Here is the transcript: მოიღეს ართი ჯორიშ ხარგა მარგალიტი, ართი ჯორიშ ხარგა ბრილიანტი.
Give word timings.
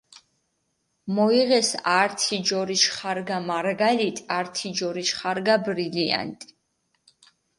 მოიღეს 1.15 1.69
ართი 1.99 2.37
ჯორიშ 2.47 2.83
ხარგა 2.95 3.37
მარგალიტი, 3.49 4.21
ართი 4.37 4.69
ჯორიშ 4.77 5.09
ხარგა 5.19 5.55
ბრილიანტი. 5.65 6.45